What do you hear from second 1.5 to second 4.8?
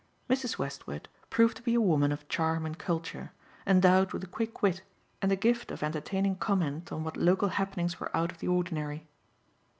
to be a woman of charm and culture, endowed with a quick